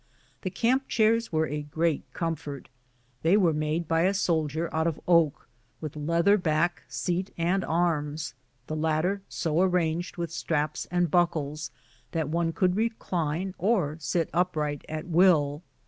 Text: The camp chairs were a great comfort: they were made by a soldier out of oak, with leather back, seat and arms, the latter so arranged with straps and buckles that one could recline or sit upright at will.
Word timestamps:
The 0.41 0.49
camp 0.49 0.87
chairs 0.87 1.31
were 1.31 1.45
a 1.45 1.61
great 1.61 2.11
comfort: 2.11 2.69
they 3.21 3.37
were 3.37 3.53
made 3.53 3.87
by 3.87 4.01
a 4.01 4.15
soldier 4.15 4.67
out 4.73 4.87
of 4.87 4.99
oak, 5.07 5.47
with 5.79 5.95
leather 5.95 6.39
back, 6.39 6.81
seat 6.89 7.29
and 7.37 7.63
arms, 7.63 8.33
the 8.65 8.75
latter 8.75 9.21
so 9.29 9.61
arranged 9.61 10.17
with 10.17 10.31
straps 10.31 10.87
and 10.89 11.11
buckles 11.11 11.69
that 12.13 12.29
one 12.29 12.51
could 12.51 12.75
recline 12.75 13.53
or 13.59 13.95
sit 13.99 14.31
upright 14.33 14.83
at 14.89 15.05
will. 15.05 15.61